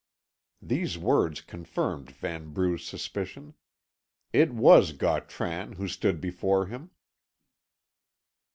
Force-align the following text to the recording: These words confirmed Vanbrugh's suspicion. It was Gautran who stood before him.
These 0.63 0.97
words 0.97 1.41
confirmed 1.41 2.07
Vanbrugh's 2.09 2.83
suspicion. 2.83 3.53
It 4.33 4.51
was 4.51 4.93
Gautran 4.93 5.73
who 5.73 5.87
stood 5.87 6.19
before 6.19 6.65
him. 6.65 6.89